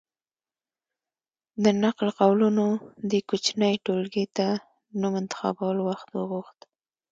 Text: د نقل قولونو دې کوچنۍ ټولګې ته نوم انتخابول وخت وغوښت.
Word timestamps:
د 1.63 1.65
نقل 1.83 2.07
قولونو 2.19 2.65
دې 3.09 3.19
کوچنۍ 3.29 3.75
ټولګې 3.85 4.25
ته 4.37 4.47
نوم 4.99 5.13
انتخابول 5.21 5.77
وخت 5.89 6.07
وغوښت. 6.11 6.59